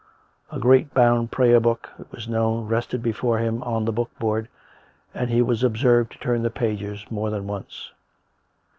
[0.51, 4.49] A great bound Prayer Book, it was known, rested before him on the book board,
[5.13, 7.91] and he was observed to turn the pages more than once.